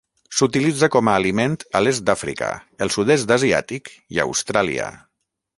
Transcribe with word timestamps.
S'utilitza 0.35 0.87
com 0.95 1.11
a 1.11 1.17
aliment 1.21 1.57
a 1.79 1.83
l'est 1.83 2.05
d'Àfrica, 2.07 2.49
el 2.87 2.93
Sud-est 2.97 3.37
asiàtic 3.39 3.93
i 4.17 4.23
Austràlia. 4.29 4.93